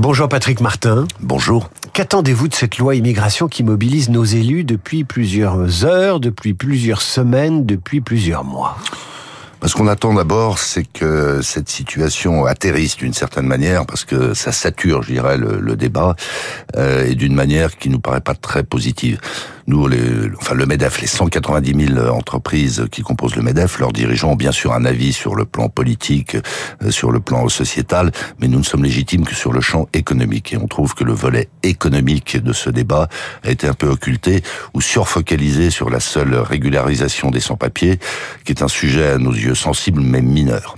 Bonjour 0.00 0.28
Patrick 0.28 0.60
Martin. 0.60 1.08
Bonjour. 1.18 1.70
Qu'attendez-vous 1.92 2.46
de 2.46 2.54
cette 2.54 2.78
loi 2.78 2.94
immigration 2.94 3.48
qui 3.48 3.64
mobilise 3.64 4.10
nos 4.10 4.22
élus 4.22 4.62
depuis 4.62 5.02
plusieurs 5.02 5.84
heures, 5.84 6.20
depuis 6.20 6.54
plusieurs 6.54 7.02
semaines, 7.02 7.66
depuis 7.66 8.00
plusieurs 8.00 8.44
mois? 8.44 8.78
Ce 9.66 9.74
qu'on 9.74 9.88
attend 9.88 10.14
d'abord, 10.14 10.60
c'est 10.60 10.84
que 10.84 11.42
cette 11.42 11.68
situation 11.68 12.44
atterrisse 12.44 12.96
d'une 12.96 13.12
certaine 13.12 13.48
manière, 13.48 13.86
parce 13.86 14.04
que 14.04 14.34
ça 14.34 14.52
sature, 14.52 15.02
je 15.02 15.14
dirais, 15.14 15.36
le, 15.36 15.74
débat, 15.74 16.14
euh, 16.76 17.04
et 17.04 17.16
d'une 17.16 17.34
manière 17.34 17.76
qui 17.76 17.90
nous 17.90 17.98
paraît 17.98 18.20
pas 18.20 18.34
très 18.34 18.62
positive. 18.62 19.18
Nous, 19.68 19.86
les, 19.86 20.00
enfin 20.38 20.54
le 20.54 20.64
Medef, 20.64 20.98
les 21.02 21.06
190 21.06 21.94
000 21.94 22.08
entreprises 22.08 22.86
qui 22.90 23.02
composent 23.02 23.36
le 23.36 23.42
Medef, 23.42 23.78
leurs 23.78 23.92
dirigeants 23.92 24.32
ont 24.32 24.36
bien 24.36 24.50
sûr 24.50 24.72
un 24.72 24.86
avis 24.86 25.12
sur 25.12 25.34
le 25.34 25.44
plan 25.44 25.68
politique, 25.68 26.38
euh, 26.82 26.90
sur 26.90 27.10
le 27.10 27.20
plan 27.20 27.46
sociétal, 27.50 28.10
mais 28.40 28.48
nous 28.48 28.60
ne 28.60 28.64
sommes 28.64 28.82
légitimes 28.82 29.26
que 29.26 29.34
sur 29.34 29.52
le 29.52 29.60
champ 29.60 29.86
économique. 29.92 30.54
Et 30.54 30.56
on 30.56 30.68
trouve 30.68 30.94
que 30.94 31.04
le 31.04 31.12
volet 31.12 31.50
économique 31.62 32.42
de 32.42 32.54
ce 32.54 32.70
débat 32.70 33.10
a 33.44 33.50
été 33.50 33.68
un 33.68 33.74
peu 33.74 33.88
occulté 33.88 34.42
ou 34.72 34.80
surfocalisé 34.80 35.68
sur 35.68 35.90
la 35.90 36.00
seule 36.00 36.34
régularisation 36.34 37.30
des 37.30 37.40
sans-papiers, 37.40 37.98
qui 38.46 38.52
est 38.52 38.62
un 38.62 38.68
sujet 38.68 39.10
à 39.10 39.18
nos 39.18 39.34
yeux 39.34 39.54
sensible 39.54 40.00
mais 40.00 40.22
mineur. 40.22 40.76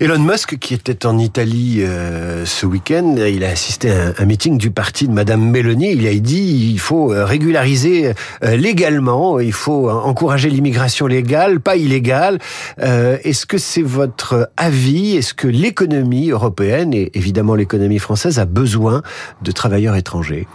Elon 0.00 0.20
Musk, 0.20 0.58
qui 0.60 0.74
était 0.74 1.06
en 1.06 1.18
Italie 1.18 1.78
euh, 1.80 2.46
ce 2.46 2.66
week-end, 2.66 3.16
il 3.16 3.42
a 3.42 3.48
assisté 3.48 3.90
à 3.90 4.12
un, 4.16 4.24
meeting 4.26 4.56
du 4.56 4.70
parti 4.70 5.08
de 5.08 5.12
Madame 5.12 5.50
Meloni. 5.50 5.90
Il 5.90 6.06
a 6.06 6.14
dit 6.14 6.70
il 6.72 6.78
faut 6.78 7.12
euh, 7.12 7.24
régulariser 7.24 8.12
euh, 8.44 8.54
légalement, 8.54 9.40
il 9.40 9.52
faut 9.52 9.90
encourager 9.90 10.50
l'immigration 10.50 11.08
légale, 11.08 11.58
pas 11.58 11.74
illégale. 11.74 12.38
Est-ce 12.78 13.44
que 13.44 13.58
c'est 13.58 13.82
votre 13.82 14.50
avis? 14.56 15.16
Est-ce 15.16 15.34
que 15.34 15.48
l'économie 15.48 16.30
européenne 16.30 16.94
et 16.94 17.10
évidemment 17.14 17.56
l'économie 17.56 17.98
française 17.98 18.38
a 18.38 18.44
besoin 18.44 19.02
de 19.42 19.50
travailleurs 19.50 19.96
étrangers? 19.96 20.46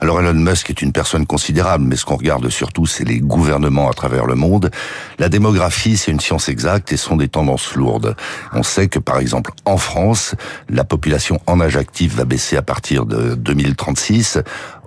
Alors 0.00 0.18
Elon 0.18 0.32
Musk 0.32 0.70
est 0.70 0.80
une 0.80 0.92
personne 0.92 1.26
considérable, 1.26 1.84
mais 1.86 1.96
ce 1.96 2.06
qu'on 2.06 2.16
regarde 2.16 2.48
surtout, 2.48 2.86
c'est 2.86 3.04
les 3.04 3.20
gouvernements 3.20 3.90
à 3.90 3.92
travers 3.92 4.24
le 4.24 4.34
monde. 4.34 4.70
La 5.18 5.28
démographie, 5.28 5.98
c'est 5.98 6.10
une 6.10 6.20
science 6.20 6.48
exacte 6.48 6.90
et 6.92 6.96
sont 6.96 7.16
des 7.16 7.28
tendances 7.28 7.74
lourdes. 7.74 8.16
On 8.54 8.62
sait 8.62 8.88
que, 8.88 8.98
par 8.98 9.18
exemple, 9.18 9.52
en 9.66 9.76
France, 9.76 10.34
la 10.70 10.84
population 10.84 11.38
en 11.46 11.60
âge 11.60 11.76
actif 11.76 12.14
va 12.14 12.24
baisser 12.24 12.56
à 12.56 12.62
partir 12.62 13.04
de 13.04 13.34
2036. 13.34 14.38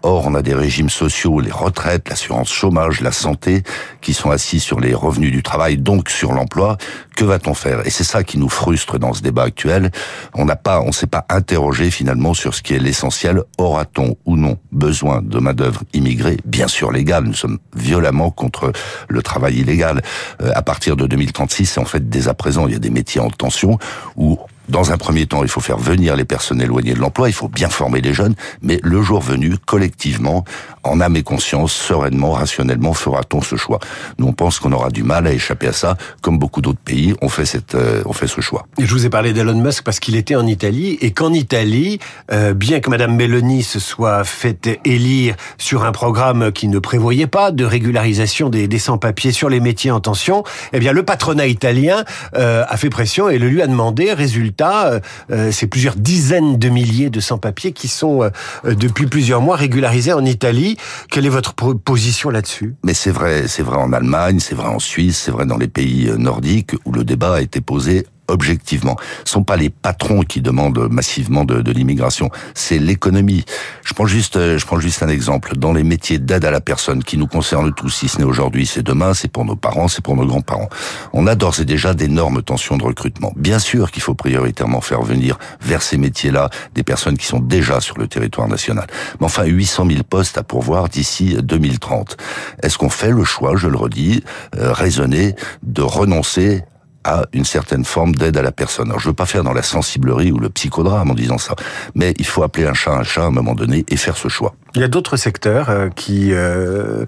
Or, 0.06 0.28
on 0.28 0.36
a 0.36 0.42
des 0.42 0.54
régimes 0.54 0.90
sociaux, 0.90 1.40
les 1.40 1.50
retraites, 1.50 2.10
l'assurance 2.10 2.52
chômage, 2.52 3.00
la 3.00 3.14
santé, 3.14 3.64
qui 4.02 4.14
sont 4.14 4.32
assis 4.32 4.60
sur 4.60 4.82
les 4.82 4.94
revenus 4.94 5.32
du 5.32 5.42
travail, 5.42 5.78
donc 5.78 6.10
sur 6.10 6.34
l'emploi. 6.34 6.78
Que 7.16 7.24
va-t-on 7.24 7.54
faire? 7.54 7.88
Et 7.88 7.90
c'est 7.90 8.04
ça 8.04 8.26
qui 8.26 8.38
nous 8.38 8.50
frustre 8.50 9.00
dans 9.00 9.14
ce 9.14 9.22
débat 9.22 9.44
actuel. 9.44 9.92
On 10.34 10.44
n'a 10.44 10.58
pas, 10.58 10.82
on 10.82 10.92
s'est 10.92 11.08
pas 11.08 11.26
interrogé 11.30 11.90
finalement 11.90 12.34
sur 12.34 12.54
ce 12.54 12.62
qui 12.62 12.74
est 12.74 12.80
l'essentiel. 12.80 13.44
Aura-t-on 13.58 14.18
ou 14.26 14.36
non 14.36 14.58
besoin 14.74 15.22
de 15.22 15.40
main 15.40 15.54
d'œuvre 15.54 15.84
immigrée? 15.94 16.38
Bien 16.44 16.68
sûr 16.68 16.92
légale. 16.92 17.24
Nous 17.24 17.34
sommes 17.34 17.60
violemment 17.74 18.30
contre 18.30 18.74
le 19.08 19.22
travail 19.22 19.60
illégal. 19.60 20.02
Euh, 20.42 20.52
à 20.54 20.62
partir 20.62 20.98
de 20.98 21.08
2036, 21.08 21.78
en 21.78 21.86
fait 21.86 22.10
dès 22.10 22.28
à 22.28 22.34
présent, 22.34 22.68
il 22.68 22.74
y 22.74 22.76
a 22.76 22.80
des 22.80 22.90
métiers 22.90 23.22
en 23.22 23.30
tension 23.30 23.80
où 24.18 24.38
dans 24.70 24.92
un 24.92 24.98
premier 24.98 25.26
temps, 25.26 25.44
il 25.44 25.50
faut 25.50 25.60
faire 25.60 25.78
venir 25.78 26.16
les 26.16 26.26
personnes 26.26 26.62
éloignées 26.62 26.94
de 26.94 27.00
l'emploi, 27.00 27.30
il 27.30 27.34
faut 27.34 27.48
bien 27.48 27.70
former 27.70 28.02
les 28.02 28.14
jeunes, 28.14 28.36
mais 28.62 28.80
le 28.84 29.02
jour 29.02 29.22
venu, 29.22 29.58
collectivement, 29.58 30.46
en 30.84 31.00
âme 31.02 31.16
et 31.16 31.24
conscience, 31.24 31.74
sereinement, 31.74 32.32
rationnellement, 32.32 32.94
fera-t-on 32.94 33.42
ce 33.42 33.56
choix? 33.56 33.80
Nous, 34.18 34.28
on 34.28 34.34
pense 34.34 34.60
qu'on 34.60 34.72
aura 34.72 34.90
du 34.90 35.04
mal 35.04 35.28
à 35.28 35.34
échapper 35.34 35.68
à 35.68 35.74
ça, 35.74 35.98
comme 36.22 36.38
beaucoup 36.40 36.62
d'autres 36.62 36.80
pays 36.80 37.14
ont 37.22 37.30
fait, 37.30 37.46
cette, 37.46 37.76
euh, 37.76 38.04
ont 38.06 38.14
fait 38.14 38.28
ce 38.28 38.42
choix. 38.42 38.66
Je 38.80 38.94
vous 38.94 39.06
ai 39.06 39.10
parlé 39.10 39.34
d'Elon 39.34 39.62
Musk 39.62 39.84
parce 39.84 40.00
qu'il 40.00 40.16
était 40.16 40.36
en 40.36 40.48
Italie, 40.48 40.98
et 41.02 41.12
qu'en 41.12 41.34
Italie, 41.34 42.00
euh, 42.32 42.54
bien 42.54 42.80
que 42.80 42.90
Madame 42.90 43.16
Meloni 43.16 43.64
se 43.64 43.80
soit 43.80 44.24
faite 44.24 44.70
élire 44.86 45.36
sur 45.58 45.84
un 45.84 45.92
programme 45.92 46.52
qui 46.52 46.68
ne 46.68 46.80
prévoyait 46.80 47.28
pas 47.28 47.52
de 47.52 47.66
régularisation 47.66 48.50
des, 48.50 48.68
des 48.68 48.80
sans-papiers 48.80 49.32
sur 49.32 49.50
les 49.50 49.60
métiers 49.60 49.92
en 49.92 50.00
tension, 50.00 50.44
eh 50.74 50.80
bien, 50.80 50.92
le 50.92 51.04
patronat 51.04 51.48
italien 51.48 52.04
euh, 52.36 52.64
a 52.68 52.78
fait 52.78 52.90
pression 52.90 53.30
et 53.30 53.38
le 53.40 53.50
lui 53.50 53.62
a 53.62 53.68
demandé, 53.68 54.14
résultat, 54.14 54.53
euh, 54.62 55.00
euh, 55.32 55.52
c'est 55.52 55.68
plusieurs 55.68 55.96
dizaines 55.96 56.58
de 56.58 56.70
milliers 56.70 57.10
de 57.10 57.20
sans-papiers 57.20 57.72
qui 57.72 57.88
sont 57.88 58.24
euh, 58.24 58.30
depuis 58.76 59.08
plusieurs 59.08 59.42
mois 59.42 59.56
régularisés 59.56 60.14
en 60.14 60.26
Italie. 60.26 60.78
Quelle 61.10 61.26
est 61.26 61.30
votre 61.30 61.54
position 61.54 62.30
là-dessus? 62.30 62.76
Mais 62.84 62.94
c'est 62.94 63.12
vrai, 63.12 63.48
c'est 63.48 63.64
vrai 63.64 63.78
en 63.78 63.94
Allemagne, 63.94 64.40
c'est 64.40 64.56
vrai 64.56 64.68
en 64.68 64.80
Suisse, 64.80 65.18
c'est 65.18 65.32
vrai 65.32 65.46
dans 65.46 65.58
les 65.58 65.68
pays 65.68 66.12
nordiques 66.18 66.74
où 66.86 66.92
le 66.92 67.04
débat 67.04 67.36
a 67.36 67.42
été 67.42 67.62
posé 67.62 68.06
objectivement. 68.28 68.98
Ce 69.26 69.34
sont 69.34 69.44
pas 69.44 69.58
les 69.58 69.70
patrons 69.70 70.22
qui 70.22 70.42
demandent 70.42 70.88
massivement 70.90 71.46
de, 71.46 71.62
de 71.62 71.72
l'immigration, 71.72 72.30
c'est 72.54 72.78
l'économie. 72.78 73.46
Je 73.84 73.94
prends 73.94 74.06
juste, 74.06 74.38
euh, 74.38 74.58
je 74.58 74.66
prends 74.66 74.80
juste 74.80 75.04
un 75.04 75.10
exemple. 75.10 75.58
Dans 75.58 75.74
les 75.74 75.84
métiers 75.84 76.20
d'aide 76.20 76.46
à 76.46 76.52
la 76.52 76.62
personne 76.62 77.04
qui 77.04 77.18
nous 77.18 77.28
concernent 77.28 77.74
tous, 77.74 77.90
si 77.90 78.08
ce 78.08 78.20
n'est 78.20 78.24
aujourd'hui, 78.24 78.66
c'est 78.66 78.84
demain, 78.84 79.14
c'est 79.14 79.28
pour 79.28 79.46
nos 79.46 79.56
parents, 79.56 79.88
c'est 79.88 80.04
pour 80.04 80.16
nos 80.16 80.26
grands-parents. 80.26 80.70
On 81.12 81.28
a 81.28 81.36
d'ores 81.36 81.60
et 81.60 81.66
déjà 81.66 81.94
d'énormes 81.94 82.42
tensions 82.42 82.78
de 82.78 82.84
recrutement. 82.84 83.34
Bien 83.36 83.60
sûr 83.60 83.92
qu'il 83.92 84.02
faut 84.02 84.16
prioritairement 84.16 84.82
faire 84.82 85.02
venir 85.02 85.38
vers 85.62 85.82
ces 85.82 85.98
métiers-là 85.98 86.50
des 86.76 86.84
personnes 86.84 87.18
qui 87.18 87.26
sont 87.26 87.40
déjà 87.40 87.82
sur 87.82 87.98
le 87.98 88.08
territoire 88.08 88.48
national. 88.48 88.88
Mais 89.20 89.26
enfin, 89.26 89.46
800 89.46 89.88
000 89.90 90.04
postes 90.04 90.38
à 90.38 90.44
pourvoir 90.44 90.90
d'ici 90.90 91.36
2030. 91.42 92.18
Est-ce 92.62 92.78
qu'on 92.78 92.90
fait 92.90 93.12
le 93.12 93.24
choix, 93.24 93.56
je 93.56 93.68
le 93.68 93.78
redis, 93.78 94.24
euh, 94.56 94.72
raisonné, 94.72 95.36
de 95.64 95.82
renoncer 95.82 96.64
à 97.04 97.26
une 97.34 97.46
certaine 97.46 97.86
forme 97.86 98.16
d'aide 98.16 98.38
à 98.38 98.42
la 98.42 98.52
personne. 98.52 98.90
Alors 98.90 99.00
je 99.00 99.08
veux 99.10 99.14
pas 99.14 99.26
faire 99.26 99.44
dans 99.44 99.54
la 99.54 99.64
sensiblerie 99.64 100.32
ou 100.32 100.40
le 100.40 100.50
psychodrame 100.50 101.12
en 101.12 101.14
disant 101.14 101.38
ça, 101.38 101.56
mais 101.96 102.14
il 102.18 102.26
faut 102.26 102.44
appeler 102.44 102.66
un 102.66 102.74
chat 102.74 102.94
un 102.94 103.04
chat 103.04 103.24
à 103.24 103.26
un 103.26 103.32
moment 103.32 103.56
donné 103.56 103.86
et 103.90 103.98
faire 103.98 104.18
ce 104.18 104.28
choix. 104.28 104.56
Il 104.76 104.82
y 104.82 104.84
a 104.84 104.88
d'autres 104.88 105.18
secteurs 105.18 105.70
euh, 105.70 105.90
qui 105.90 106.34
euh, 106.34 107.06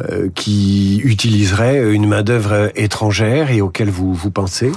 euh, 0.00 0.28
qui 0.34 1.00
utiliseraient 1.04 1.92
une 1.92 2.06
main 2.08 2.22
d'œuvre 2.22 2.70
étrangère 2.74 3.50
et 3.50 3.60
auxquels 3.60 3.90
vous 3.90 4.14
vous 4.14 4.30
pensez? 4.30 4.72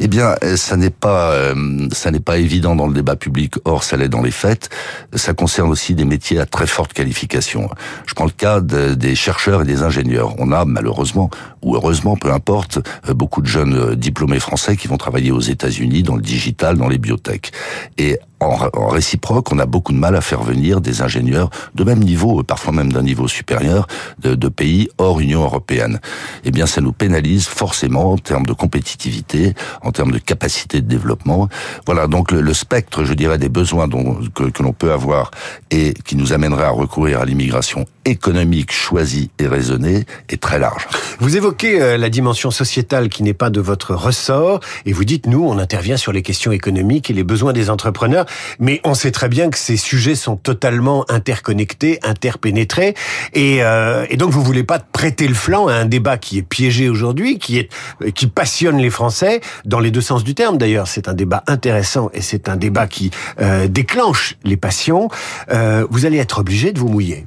Eh 0.00 0.08
bien, 0.08 0.34
euh, 0.44 0.56
ça 0.56 0.76
n'est 0.76 0.90
pas, 0.90 1.32
euh, 1.32 1.88
ça 1.92 2.10
n'est 2.10 2.20
pas 2.20 2.38
évident 2.38 2.76
dans 2.76 2.86
le 2.86 2.94
débat 2.94 3.16
public. 3.16 3.54
Or, 3.64 3.82
ça 3.82 3.96
l'est 3.96 4.08
dans 4.08 4.22
les 4.22 4.30
faits. 4.30 4.68
Ça 5.14 5.34
concerne 5.34 5.70
aussi 5.70 5.94
des 5.94 6.04
métiers 6.04 6.38
à 6.38 6.46
très 6.46 6.66
forte 6.66 6.92
qualification. 6.92 7.68
Je 8.06 8.14
prends 8.14 8.26
le 8.26 8.30
cas 8.30 8.60
des 8.60 9.14
chercheurs 9.14 9.62
et 9.62 9.64
des 9.64 9.82
ingénieurs. 9.82 10.34
On 10.38 10.52
a 10.52 10.64
malheureusement 10.64 11.30
ou 11.62 11.74
heureusement, 11.74 12.16
peu 12.16 12.32
importe, 12.32 12.78
euh, 13.08 13.14
beaucoup 13.14 13.42
de 13.42 13.46
jeunes 13.46 13.94
diplômés 13.94 14.40
français 14.40 14.76
qui 14.76 14.88
vont 14.88 14.98
travailler 14.98 15.32
aux 15.32 15.40
États-Unis 15.40 16.02
dans 16.02 16.16
le 16.16 16.22
digital, 16.22 16.76
dans 16.76 16.88
les 16.88 16.98
biotech. 16.98 17.50
Et 17.96 18.18
en, 18.40 18.88
réciproque, 18.88 19.52
on 19.52 19.58
a 19.58 19.66
beaucoup 19.66 19.92
de 19.92 19.98
mal 19.98 20.14
à 20.16 20.20
faire 20.20 20.42
venir 20.42 20.80
des 20.80 21.02
ingénieurs 21.02 21.50
de 21.74 21.84
même 21.84 22.00
niveau, 22.00 22.42
parfois 22.42 22.72
même 22.72 22.92
d'un 22.92 23.02
niveau 23.02 23.28
supérieur, 23.28 23.86
de, 24.18 24.48
pays 24.48 24.88
hors 24.98 25.20
Union 25.20 25.42
européenne. 25.42 26.00
Eh 26.44 26.50
bien, 26.50 26.66
ça 26.66 26.80
nous 26.80 26.92
pénalise 26.92 27.46
forcément 27.46 28.12
en 28.12 28.18
termes 28.18 28.46
de 28.46 28.52
compétitivité, 28.52 29.54
en 29.82 29.92
termes 29.92 30.10
de 30.10 30.18
capacité 30.18 30.80
de 30.80 30.86
développement. 30.86 31.48
Voilà, 31.86 32.06
donc 32.06 32.32
le, 32.32 32.54
spectre, 32.54 33.04
je 33.04 33.14
dirais, 33.14 33.38
des 33.38 33.48
besoins 33.48 33.88
que 33.88 34.62
l'on 34.62 34.72
peut 34.72 34.92
avoir 34.92 35.30
et 35.70 35.94
qui 36.04 36.16
nous 36.16 36.32
amènerait 36.32 36.64
à 36.64 36.70
recourir 36.70 37.20
à 37.20 37.24
l'immigration 37.24 37.84
économique 38.04 38.72
choisie 38.72 39.30
et 39.38 39.46
raisonnée 39.46 40.06
est 40.28 40.40
très 40.40 40.58
large. 40.58 40.88
Vous 41.20 41.36
évoquez 41.36 41.80
euh, 41.80 41.96
la 41.98 42.08
dimension 42.08 42.50
sociétale 42.50 43.08
qui 43.08 43.22
n'est 43.22 43.34
pas 43.34 43.50
de 43.50 43.60
votre 43.60 43.94
ressort 43.94 44.60
et 44.86 44.92
vous 44.92 45.04
dites, 45.04 45.26
nous, 45.26 45.44
on 45.44 45.58
intervient 45.58 45.96
sur 45.96 46.12
les 46.12 46.22
questions 46.22 46.52
économiques 46.52 47.10
et 47.10 47.12
les 47.12 47.24
besoins 47.24 47.52
des 47.52 47.70
entrepreneurs. 47.70 48.24
Mais 48.58 48.80
on 48.84 48.94
sait 48.94 49.10
très 49.10 49.28
bien 49.28 49.50
que 49.50 49.58
ces 49.58 49.76
sujets 49.76 50.14
sont 50.14 50.36
totalement 50.36 51.04
interconnectés, 51.10 51.98
interpénétrés, 52.02 52.94
et, 53.34 53.62
euh, 53.62 54.06
et 54.10 54.16
donc 54.16 54.30
vous 54.30 54.42
voulez 54.42 54.64
pas 54.64 54.78
prêter 54.78 55.28
le 55.28 55.34
flanc 55.34 55.68
à 55.68 55.74
un 55.74 55.84
débat 55.84 56.18
qui 56.18 56.38
est 56.38 56.42
piégé 56.42 56.88
aujourd'hui, 56.88 57.38
qui 57.38 57.58
est 57.58 57.68
qui 58.14 58.26
passionne 58.26 58.78
les 58.78 58.90
Français 58.90 59.40
dans 59.64 59.80
les 59.80 59.90
deux 59.90 60.00
sens 60.00 60.24
du 60.24 60.34
terme. 60.34 60.58
D'ailleurs, 60.58 60.88
c'est 60.88 61.08
un 61.08 61.14
débat 61.14 61.42
intéressant 61.46 62.10
et 62.12 62.20
c'est 62.20 62.48
un 62.48 62.56
débat 62.56 62.86
qui 62.86 63.10
euh, 63.40 63.68
déclenche 63.68 64.36
les 64.44 64.56
passions. 64.56 65.08
Euh, 65.50 65.86
vous 65.90 66.06
allez 66.06 66.18
être 66.18 66.38
obligé 66.38 66.72
de 66.72 66.78
vous 66.78 66.88
mouiller. 66.88 67.26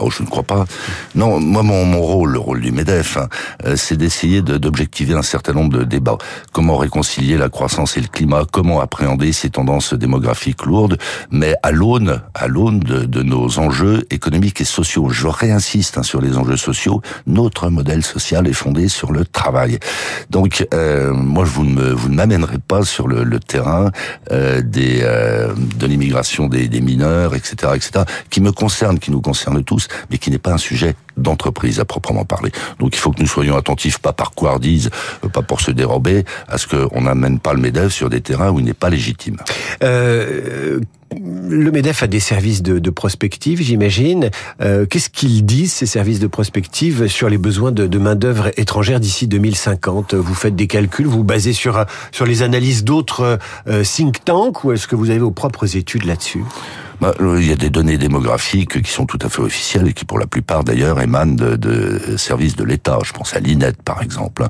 Oh, 0.00 0.10
je 0.10 0.22
ne 0.22 0.28
crois 0.28 0.42
pas. 0.42 0.64
Non, 1.14 1.38
moi, 1.38 1.62
mon, 1.62 1.84
mon 1.84 2.00
rôle, 2.00 2.32
le 2.32 2.38
rôle 2.38 2.60
du 2.60 2.72
MEDEF, 2.72 3.16
hein, 3.16 3.28
euh, 3.64 3.76
c'est 3.76 3.96
d'essayer 3.96 4.42
d'objectiver 4.42 5.14
un 5.14 5.22
certain 5.22 5.52
nombre 5.52 5.78
de 5.78 5.84
débats. 5.84 6.18
Comment 6.52 6.76
réconcilier 6.76 7.36
la 7.36 7.48
croissance 7.48 7.96
et 7.96 8.00
le 8.00 8.08
climat? 8.08 8.44
Comment 8.50 8.80
appréhender 8.80 9.32
ces 9.32 9.50
tendances 9.50 9.94
démographiques 9.94 10.64
lourdes? 10.64 10.98
Mais 11.30 11.54
à 11.62 11.70
l'aune, 11.70 12.20
à 12.34 12.48
l'aune 12.48 12.80
de, 12.80 13.04
de, 13.04 13.22
nos 13.22 13.58
enjeux 13.58 14.04
économiques 14.10 14.60
et 14.60 14.64
sociaux. 14.64 15.10
Je 15.10 15.28
réinsiste 15.28 15.98
hein, 15.98 16.02
sur 16.02 16.20
les 16.20 16.36
enjeux 16.36 16.56
sociaux. 16.56 17.00
Notre 17.26 17.68
modèle 17.68 18.04
social 18.04 18.48
est 18.48 18.52
fondé 18.52 18.88
sur 18.88 19.12
le 19.12 19.24
travail. 19.24 19.78
Donc, 20.30 20.66
euh, 20.74 21.12
moi, 21.12 21.44
vous 21.44 21.64
ne 21.64 21.90
vous 21.92 22.08
ne 22.08 22.16
m'amènerez 22.16 22.58
pas 22.58 22.84
sur 22.84 23.06
le, 23.06 23.22
le 23.22 23.38
terrain 23.38 23.90
euh, 24.32 24.60
des 24.60 25.00
euh, 25.02 25.54
de 25.56 25.86
l'immigration 25.86 26.48
des, 26.48 26.68
des 26.68 26.80
mineurs, 26.80 27.34
etc., 27.34 27.72
etc., 27.74 28.04
qui 28.30 28.40
me 28.40 28.52
concerne, 28.52 28.98
qui 28.98 29.10
nous 29.10 29.20
concerne 29.20 29.62
tous 29.62 29.83
mais 30.10 30.18
qui 30.18 30.30
n'est 30.30 30.38
pas 30.38 30.52
un 30.52 30.58
sujet 30.58 30.94
d'entreprise 31.16 31.80
à 31.80 31.84
proprement 31.84 32.24
parler. 32.24 32.50
Donc 32.78 32.94
il 32.94 32.98
faut 32.98 33.12
que 33.12 33.20
nous 33.20 33.28
soyons 33.28 33.56
attentifs, 33.56 33.98
pas 33.98 34.12
par 34.12 34.32
couardise, 34.32 34.90
euh, 35.24 35.28
pas 35.28 35.42
pour 35.42 35.60
se 35.60 35.70
dérober, 35.70 36.24
à 36.48 36.58
ce 36.58 36.66
qu'on 36.66 37.02
n'amène 37.02 37.38
pas 37.38 37.54
le 37.54 37.60
MEDEF 37.60 37.92
sur 37.92 38.10
des 38.10 38.20
terrains 38.20 38.50
où 38.50 38.58
il 38.58 38.64
n'est 38.64 38.74
pas 38.74 38.90
légitime. 38.90 39.36
Euh, 39.82 40.80
le 41.48 41.70
MEDEF 41.70 42.02
a 42.02 42.06
des 42.08 42.18
services 42.18 42.62
de, 42.62 42.80
de 42.80 42.90
prospective, 42.90 43.62
j'imagine. 43.62 44.30
Euh, 44.60 44.84
Qu'est-ce 44.84 45.10
qu'ils 45.10 45.44
disent, 45.44 45.72
ces 45.72 45.86
services 45.86 46.18
de 46.18 46.26
prospective, 46.26 47.06
sur 47.06 47.28
les 47.28 47.38
besoins 47.38 47.70
de, 47.70 47.98
main-d'œuvre 47.98 48.50
étrangère 48.56 48.98
d'ici 48.98 49.28
2050 49.28 50.14
Vous 50.14 50.34
faites 50.34 50.56
des 50.56 50.66
calculs, 50.66 51.06
vous, 51.06 51.22
basez 51.22 51.52
sur, 51.52 51.84
sur 52.10 52.26
les 52.26 52.42
analyses 52.42 52.82
d'autres 52.82 53.38
think 53.84 54.24
tanks 54.24 54.64
ou 54.64 54.72
est-ce 54.72 54.88
que 54.88 54.96
vous 54.96 55.10
avez 55.10 55.20
vos 55.20 55.30
propres 55.30 55.76
études 55.76 56.04
là-dessus? 56.04 56.42
Bah, 57.00 57.14
il 57.20 57.46
y 57.46 57.52
a 57.52 57.56
des 57.56 57.70
données 57.70 57.98
démographiques 57.98 58.82
qui 58.82 58.90
sont 58.90 59.06
tout 59.06 59.18
à 59.22 59.28
fait 59.28 59.42
officielles 59.42 59.88
et 59.88 59.92
qui, 59.92 60.04
pour 60.04 60.18
la 60.18 60.26
plupart 60.26 60.64
d'ailleurs, 60.64 61.00
émanent 61.00 61.34
de, 61.34 62.16
services 62.16 62.56
de 62.56 62.64
l'État. 62.64 62.98
Je 63.04 63.12
pense 63.12 63.34
à 63.34 63.40
l'INET, 63.40 63.72
par 63.84 64.02
exemple. 64.02 64.46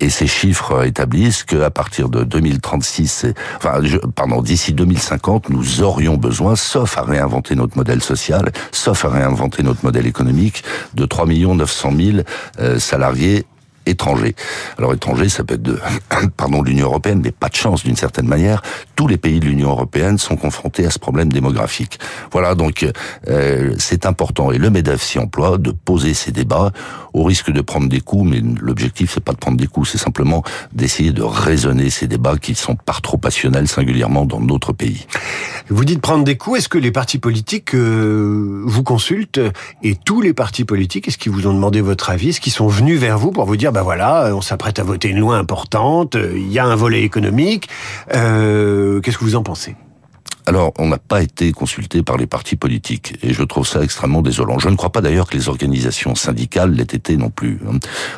Et 0.00 0.10
ces 0.10 0.26
chiffres 0.26 0.84
établissent 0.84 1.44
qu'à 1.44 1.70
partir 1.70 2.08
de 2.08 2.24
2036, 2.24 3.26
enfin, 3.56 3.80
je, 3.82 3.98
pardon, 3.98 4.42
d'ici 4.42 4.72
2050, 4.72 5.50
nous 5.50 5.82
aurions 5.82 6.16
besoin, 6.16 6.56
sauf 6.56 6.98
à 6.98 7.02
réinventer 7.02 7.54
notre 7.54 7.76
modèle 7.76 8.02
social, 8.02 8.50
sauf 8.70 9.04
à 9.04 9.08
réinventer 9.08 9.62
notre 9.62 9.84
modèle 9.84 10.06
économique, 10.06 10.64
de 10.94 11.04
3 11.04 11.26
900 11.26 11.92
000 11.96 12.18
euh, 12.60 12.78
salariés 12.78 13.46
étrangers. 13.86 14.34
Alors 14.78 14.94
étrangers, 14.94 15.28
ça 15.28 15.44
peut 15.44 15.54
être 15.54 15.62
de, 15.62 15.78
pardon, 16.36 16.62
l'Union 16.62 16.86
européenne, 16.86 17.20
mais 17.22 17.32
pas 17.32 17.48
de 17.48 17.56
chance 17.56 17.84
d'une 17.84 17.96
certaine 17.96 18.26
manière. 18.26 18.62
Tous 18.96 19.06
les 19.06 19.16
pays 19.16 19.40
de 19.40 19.46
l'Union 19.46 19.70
européenne 19.70 20.18
sont 20.18 20.36
confrontés 20.36 20.86
à 20.86 20.90
ce 20.90 20.98
problème 20.98 21.32
démographique. 21.32 21.98
Voilà, 22.30 22.54
donc 22.54 22.86
euh, 23.28 23.74
c'est 23.78 24.06
important 24.06 24.52
et 24.52 24.58
le 24.58 24.70
Medef 24.70 25.02
s'y 25.02 25.18
emploie 25.18 25.58
de 25.58 25.70
poser 25.70 26.14
ces 26.14 26.32
débats 26.32 26.72
au 27.12 27.24
risque 27.24 27.50
de 27.50 27.60
prendre 27.60 27.88
des 27.88 28.00
coups, 28.00 28.30
mais 28.30 28.42
l'objectif 28.60 29.12
c'est 29.14 29.24
pas 29.24 29.32
de 29.32 29.38
prendre 29.38 29.58
des 29.58 29.66
coups, 29.66 29.90
c'est 29.90 29.98
simplement 29.98 30.42
d'essayer 30.72 31.12
de 31.12 31.22
raisonner 31.22 31.90
ces 31.90 32.06
débats 32.06 32.36
qui 32.38 32.54
sont 32.54 32.76
par 32.76 33.02
trop 33.02 33.18
passionnels, 33.18 33.68
singulièrement 33.68 34.24
dans 34.24 34.40
notre 34.40 34.72
pays. 34.72 35.06
Vous 35.68 35.84
dites 35.84 36.00
prendre 36.00 36.24
des 36.24 36.36
coups. 36.36 36.58
Est-ce 36.58 36.68
que 36.68 36.78
les 36.78 36.90
partis 36.90 37.18
politiques 37.18 37.74
euh, 37.74 38.62
vous 38.64 38.82
consultent 38.82 39.40
et 39.82 39.96
tous 39.96 40.20
les 40.20 40.32
partis 40.32 40.64
politiques, 40.64 41.08
est-ce 41.08 41.18
qu'ils 41.18 41.32
vous 41.32 41.46
ont 41.46 41.54
demandé 41.54 41.80
votre 41.80 42.10
avis, 42.10 42.30
est-ce 42.30 42.40
qu'ils 42.40 42.52
sont 42.52 42.68
venus 42.68 42.98
vers 42.98 43.18
vous 43.18 43.30
pour 43.30 43.44
vous 43.44 43.56
dire 43.56 43.71
ben 43.72 43.82
voilà, 43.82 44.30
on 44.34 44.42
s'apprête 44.42 44.78
à 44.78 44.84
voter 44.84 45.08
une 45.08 45.18
loi 45.18 45.36
importante, 45.36 46.16
il 46.34 46.52
y 46.52 46.58
a 46.58 46.64
un 46.64 46.76
volet 46.76 47.02
économique. 47.02 47.68
Euh, 48.14 49.00
Qu'est-ce 49.00 49.18
que 49.18 49.24
vous 49.24 49.36
en 49.36 49.42
pensez? 49.42 49.74
Alors, 50.44 50.72
on 50.76 50.88
n'a 50.88 50.98
pas 50.98 51.22
été 51.22 51.52
consulté 51.52 52.02
par 52.02 52.16
les 52.16 52.26
partis 52.26 52.56
politiques, 52.56 53.16
et 53.22 53.32
je 53.32 53.44
trouve 53.44 53.64
ça 53.64 53.80
extrêmement 53.80 54.22
désolant. 54.22 54.58
Je 54.58 54.68
ne 54.70 54.74
crois 54.74 54.90
pas 54.90 55.00
d'ailleurs 55.00 55.28
que 55.28 55.36
les 55.36 55.48
organisations 55.48 56.16
syndicales 56.16 56.72
l'aient 56.72 56.82
été 56.82 57.16
non 57.16 57.30
plus. 57.30 57.60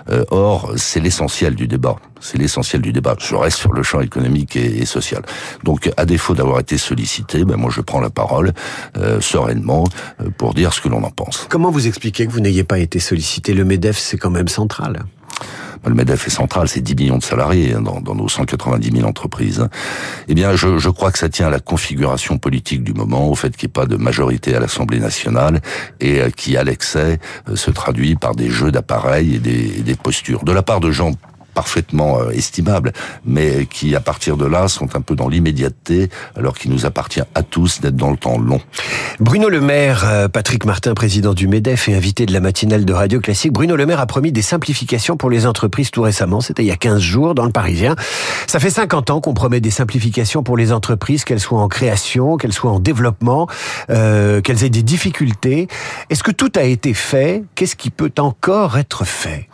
Euh, 0.08 0.24
or, 0.30 0.72
c'est 0.76 1.00
l'essentiel 1.00 1.54
du 1.54 1.68
débat. 1.68 1.96
C'est 2.20 2.38
l'essentiel 2.38 2.80
du 2.80 2.94
débat. 2.94 3.14
Je 3.18 3.34
reste 3.34 3.58
sur 3.58 3.74
le 3.74 3.82
champ 3.82 4.00
économique 4.00 4.56
et, 4.56 4.78
et 4.80 4.86
social. 4.86 5.20
Donc, 5.64 5.92
à 5.98 6.06
défaut 6.06 6.34
d'avoir 6.34 6.60
été 6.60 6.78
sollicité, 6.78 7.44
ben 7.44 7.56
moi, 7.56 7.70
je 7.70 7.82
prends 7.82 8.00
la 8.00 8.08
parole 8.08 8.54
euh, 8.96 9.20
sereinement 9.20 9.84
euh, 10.22 10.30
pour 10.38 10.54
dire 10.54 10.72
ce 10.72 10.80
que 10.80 10.88
l'on 10.88 11.04
en 11.04 11.10
pense. 11.10 11.46
Comment 11.50 11.70
vous 11.70 11.86
expliquez 11.86 12.26
que 12.26 12.32
vous 12.32 12.40
n'ayez 12.40 12.64
pas 12.64 12.78
été 12.78 13.00
sollicité? 13.00 13.52
Le 13.52 13.66
Medef, 13.66 13.98
c'est 13.98 14.16
quand 14.16 14.30
même 14.30 14.48
central. 14.48 15.04
Le 15.86 15.94
MEDEF 15.94 16.26
est 16.26 16.31
central, 16.31 16.69
c'est 16.69 16.81
10 16.81 16.96
millions 16.96 17.19
de 17.19 17.22
salariés 17.22 17.75
hein, 17.75 17.81
dans, 17.81 18.00
dans, 18.00 18.14
nos 18.14 18.28
190 18.28 18.90
000 18.90 19.08
entreprises. 19.08 19.69
Eh 20.28 20.34
bien, 20.34 20.54
je, 20.56 20.78
je, 20.78 20.88
crois 20.88 21.12
que 21.12 21.19
ça 21.19 21.28
tient 21.28 21.48
à 21.48 21.50
la 21.50 21.60
configuration 21.60 22.38
politique 22.38 22.82
du 22.82 22.94
moment, 22.94 23.28
au 23.28 23.34
fait 23.34 23.56
qu'il 23.56 23.66
n'y 23.66 23.70
ait 23.70 23.81
pas 23.81 23.86
de 23.86 23.96
majorité 23.96 24.54
à 24.54 24.60
l'Assemblée 24.60 25.00
nationale 25.00 25.60
et 26.00 26.20
euh, 26.20 26.31
qui, 26.31 26.56
à 26.56 26.64
l'excès, 26.64 27.19
euh, 27.48 27.56
se 27.56 27.70
traduit 27.70 28.14
par 28.16 28.34
des 28.34 28.50
jeux 28.50 28.70
d'appareils 28.70 29.36
et 29.36 29.38
des, 29.38 29.78
et 29.78 29.82
des 29.82 29.94
postures. 29.94 30.44
De 30.44 30.52
la 30.52 30.62
part 30.62 30.81
de 30.81 30.90
gens 30.90 31.12
parfaitement 31.54 32.20
euh, 32.20 32.30
estimables, 32.30 32.92
mais 33.24 33.66
qui 33.66 33.94
à 33.94 34.00
partir 34.00 34.36
de 34.36 34.44
là 34.44 34.68
sont 34.68 34.96
un 34.96 35.00
peu 35.00 35.14
dans 35.14 35.28
l'immédiateté, 35.28 36.10
alors 36.36 36.58
qu'il 36.58 36.70
nous 36.70 36.86
appartient 36.86 37.22
à 37.34 37.42
tous 37.42 37.80
d'être 37.80 37.96
dans 37.96 38.10
le 38.10 38.16
temps 38.16 38.38
long. 38.38 38.60
Bruno 39.20 39.48
Le 39.48 39.60
Maire, 39.60 40.04
euh, 40.06 40.28
Patrick 40.28 40.64
Martin, 40.64 40.94
président 40.94 41.34
du 41.34 41.48
MEDEF 41.48 41.88
et 41.88 41.94
invité 41.94 42.26
de 42.26 42.32
la 42.32 42.40
matinale 42.40 42.84
de 42.84 42.92
Radio 42.92 43.20
Classique, 43.20 43.52
Bruno 43.52 43.76
Le 43.76 43.86
Maire 43.86 44.00
a 44.00 44.06
promis 44.06 44.32
des 44.32 44.42
simplifications 44.42 45.16
pour 45.16 45.30
les 45.30 45.46
entreprises 45.46 45.90
tout 45.90 46.02
récemment, 46.02 46.40
c'était 46.40 46.62
il 46.62 46.68
y 46.68 46.72
a 46.72 46.76
15 46.76 47.00
jours 47.00 47.34
dans 47.34 47.44
le 47.44 47.52
Parisien. 47.52 47.94
Ça 48.46 48.60
fait 48.60 48.70
50 48.70 49.10
ans 49.10 49.20
qu'on 49.20 49.34
promet 49.34 49.60
des 49.60 49.70
simplifications 49.70 50.42
pour 50.42 50.56
les 50.56 50.72
entreprises, 50.72 51.24
qu'elles 51.24 51.40
soient 51.40 51.60
en 51.60 51.68
création, 51.68 52.36
qu'elles 52.36 52.52
soient 52.52 52.72
en 52.72 52.80
développement, 52.80 53.48
euh, 53.90 54.40
qu'elles 54.40 54.64
aient 54.64 54.70
des 54.70 54.82
difficultés. 54.82 55.68
Est-ce 56.10 56.22
que 56.22 56.32
tout 56.32 56.52
a 56.56 56.62
été 56.62 56.94
fait? 56.94 57.44
Qu'est-ce 57.54 57.76
qui 57.76 57.90
peut 57.90 58.12
encore 58.18 58.78
être 58.78 59.04
fait? 59.04 59.48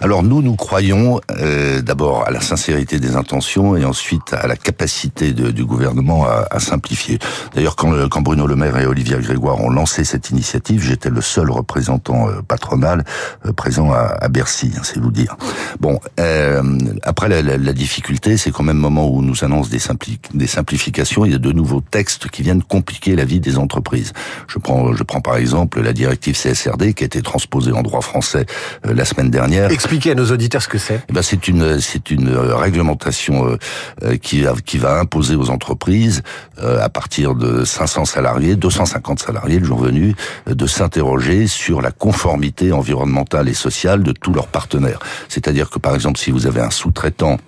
Alors 0.00 0.22
nous, 0.22 0.42
nous 0.42 0.56
croyons 0.56 1.20
euh, 1.30 1.82
d'abord 1.82 2.26
à 2.26 2.30
la 2.30 2.40
sincérité 2.40 2.98
des 2.98 3.16
intentions 3.16 3.76
et 3.76 3.84
ensuite 3.84 4.32
à 4.32 4.46
la 4.46 4.56
capacité 4.56 5.32
de, 5.32 5.50
du 5.50 5.64
gouvernement 5.64 6.24
à, 6.24 6.46
à 6.50 6.60
simplifier. 6.60 7.18
D'ailleurs, 7.54 7.76
quand, 7.76 8.08
quand 8.08 8.22
Bruno 8.22 8.46
Le 8.46 8.56
Maire 8.56 8.78
et 8.78 8.86
Olivier 8.86 9.18
Grégoire 9.18 9.60
ont 9.60 9.70
lancé 9.70 10.04
cette 10.04 10.30
initiative, 10.30 10.82
j'étais 10.82 11.10
le 11.10 11.20
seul 11.20 11.50
représentant 11.50 12.28
euh, 12.28 12.40
patronal 12.46 13.04
euh, 13.44 13.52
présent 13.52 13.92
à, 13.92 14.16
à 14.20 14.28
Bercy, 14.28 14.72
hein, 14.76 14.80
c'est 14.82 14.98
vous 14.98 15.10
dire. 15.10 15.36
Bon, 15.80 16.00
euh, 16.18 16.62
après 17.02 17.28
la, 17.28 17.42
la, 17.42 17.58
la 17.58 17.72
difficulté, 17.72 18.36
c'est 18.36 18.50
qu'au 18.50 18.62
même 18.62 18.78
moment 18.78 19.08
où 19.10 19.22
nous 19.22 19.44
annonce 19.44 19.68
des, 19.68 19.78
simpli 19.78 20.18
des 20.34 20.46
simplifications, 20.46 21.24
il 21.24 21.32
y 21.32 21.34
a 21.34 21.38
de 21.38 21.52
nouveaux 21.52 21.82
textes 21.82 22.28
qui 22.28 22.42
viennent 22.42 22.62
compliquer 22.62 23.16
la 23.16 23.24
vie 23.24 23.40
des 23.40 23.58
entreprises. 23.58 24.12
Je 24.48 24.58
prends, 24.58 24.94
je 24.94 25.02
prends 25.02 25.20
par 25.20 25.36
exemple 25.36 25.80
la 25.80 25.92
directive 25.92 26.36
CSRD 26.36 26.94
qui 26.94 27.04
a 27.04 27.06
été 27.06 27.22
transposée 27.22 27.72
en 27.72 27.82
droit 27.82 28.00
français 28.00 28.46
euh, 28.86 28.94
la 28.94 29.04
semaine 29.04 29.30
dernière 29.30 29.70
expliquer 29.90 30.12
à 30.12 30.14
nos 30.14 30.30
auditeurs 30.30 30.62
ce 30.62 30.68
que 30.68 30.78
c'est 30.78 31.02
eh 31.08 31.12
ben 31.12 31.20
C'est 31.20 31.48
une, 31.48 31.80
c'est 31.80 32.12
une 32.12 32.28
réglementation 32.28 33.48
euh, 33.48 33.58
euh, 34.04 34.16
qui, 34.16 34.44
qui 34.64 34.78
va 34.78 35.00
imposer 35.00 35.34
aux 35.34 35.50
entreprises, 35.50 36.22
euh, 36.62 36.80
à 36.80 36.88
partir 36.88 37.34
de 37.34 37.64
500 37.64 38.04
salariés, 38.04 38.54
250 38.54 39.18
salariés 39.18 39.58
le 39.58 39.64
jour 39.64 39.80
venu, 39.80 40.14
de 40.46 40.66
s'interroger 40.68 41.48
sur 41.48 41.80
la 41.82 41.90
conformité 41.90 42.70
environnementale 42.70 43.48
et 43.48 43.54
sociale 43.54 44.04
de 44.04 44.12
tous 44.12 44.32
leurs 44.32 44.46
partenaires. 44.46 45.00
C'est-à-dire 45.28 45.70
que, 45.70 45.80
par 45.80 45.96
exemple, 45.96 46.20
si 46.20 46.30
vous 46.30 46.46
avez 46.46 46.60
un 46.60 46.70
sous-traitant 46.70 47.38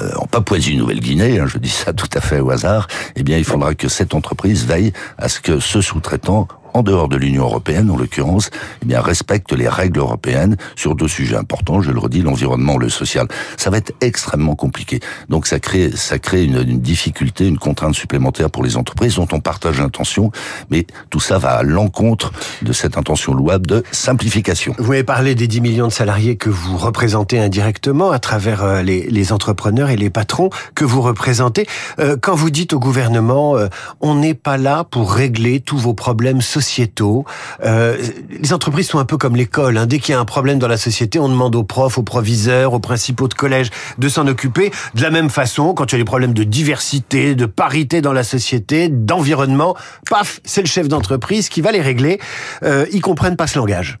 euh, 0.00 0.12
en 0.16 0.26
Papouasie-Nouvelle-Guinée, 0.26 1.40
hein, 1.40 1.46
je 1.46 1.58
dis 1.58 1.70
ça 1.70 1.92
tout 1.92 2.10
à 2.12 2.20
fait 2.20 2.40
au 2.40 2.50
hasard, 2.50 2.86
eh 3.16 3.22
bien, 3.22 3.38
il 3.38 3.44
faudra 3.44 3.74
que 3.74 3.88
cette 3.88 4.14
entreprise 4.14 4.66
veille 4.66 4.92
à 5.16 5.28
ce 5.28 5.40
que 5.40 5.58
ce 5.58 5.80
sous-traitant 5.80 6.46
en 6.74 6.82
dehors 6.82 7.08
de 7.08 7.16
l'Union 7.16 7.44
européenne, 7.44 7.90
en 7.90 7.96
l'occurrence, 7.96 8.50
eh 8.82 8.86
bien, 8.86 9.00
respecte 9.00 9.52
les 9.52 9.68
règles 9.68 9.98
européennes 9.98 10.56
sur 10.76 10.94
deux 10.94 11.08
sujets 11.08 11.36
importants, 11.36 11.80
je 11.80 11.90
le 11.90 11.98
redis, 11.98 12.22
l'environnement, 12.22 12.78
le 12.78 12.88
social. 12.88 13.26
Ça 13.56 13.70
va 13.70 13.78
être 13.78 13.92
extrêmement 14.00 14.54
compliqué. 14.54 15.00
Donc, 15.28 15.46
ça 15.46 15.60
crée, 15.60 15.90
ça 15.94 16.18
crée 16.18 16.44
une, 16.44 16.56
une 16.56 16.80
difficulté, 16.80 17.46
une 17.46 17.58
contrainte 17.58 17.94
supplémentaire 17.94 18.50
pour 18.50 18.62
les 18.62 18.76
entreprises 18.76 19.16
dont 19.16 19.28
on 19.32 19.40
partage 19.40 19.78
l'intention, 19.78 20.30
mais 20.70 20.86
tout 21.10 21.20
ça 21.20 21.38
va 21.38 21.50
à 21.50 21.62
l'encontre 21.62 22.32
de 22.62 22.72
cette 22.72 22.96
intention 22.96 23.34
louable 23.34 23.66
de 23.66 23.82
simplification. 23.92 24.74
Vous 24.78 24.92
avez 24.92 25.04
parlé 25.04 25.34
des 25.34 25.48
10 25.48 25.60
millions 25.60 25.88
de 25.88 25.92
salariés 25.92 26.36
que 26.36 26.50
vous 26.50 26.76
représentez 26.76 27.38
indirectement 27.38 28.10
à 28.10 28.18
travers 28.18 28.62
euh, 28.62 28.82
les, 28.82 29.08
les 29.08 29.32
entrepreneurs 29.32 29.90
et 29.90 29.96
les 29.96 30.10
patrons 30.10 30.50
que 30.74 30.84
vous 30.84 31.02
représentez. 31.02 31.66
Euh, 31.98 32.16
quand 32.20 32.34
vous 32.34 32.50
dites 32.50 32.72
au 32.72 32.78
gouvernement, 32.78 33.56
euh, 33.56 33.68
on 34.00 34.14
n'est 34.14 34.34
pas 34.34 34.56
là 34.56 34.84
pour 34.84 35.12
régler 35.12 35.60
tous 35.60 35.78
vos 35.78 35.94
problèmes 35.94 36.40
sociaux, 36.40 36.59
sociétaux. 36.60 37.24
Euh, 37.64 37.96
les 38.30 38.52
entreprises 38.52 38.88
sont 38.88 38.98
un 38.98 39.04
peu 39.04 39.16
comme 39.16 39.36
l'école. 39.36 39.76
Hein. 39.76 39.86
Dès 39.86 39.98
qu'il 39.98 40.12
y 40.12 40.16
a 40.16 40.20
un 40.20 40.24
problème 40.24 40.58
dans 40.58 40.68
la 40.68 40.76
société, 40.76 41.18
on 41.18 41.28
demande 41.28 41.56
aux 41.56 41.64
profs, 41.64 41.98
aux 41.98 42.02
proviseurs, 42.02 42.72
aux 42.72 42.78
principaux 42.80 43.28
de 43.28 43.34
collège 43.34 43.70
de 43.98 44.08
s'en 44.08 44.26
occuper. 44.26 44.70
De 44.94 45.02
la 45.02 45.10
même 45.10 45.30
façon, 45.30 45.74
quand 45.74 45.86
il 45.86 45.92
y 45.92 45.96
a 45.96 45.98
des 45.98 46.04
problèmes 46.04 46.34
de 46.34 46.44
diversité, 46.44 47.34
de 47.34 47.46
parité 47.46 48.00
dans 48.00 48.12
la 48.12 48.24
société, 48.24 48.88
d'environnement, 48.88 49.76
paf, 50.08 50.40
c'est 50.44 50.62
le 50.62 50.68
chef 50.68 50.88
d'entreprise 50.88 51.48
qui 51.48 51.60
va 51.60 51.72
les 51.72 51.80
régler. 51.80 52.20
Euh, 52.62 52.86
ils 52.92 53.00
comprennent 53.00 53.36
pas 53.36 53.46
ce 53.46 53.58
langage. 53.58 53.98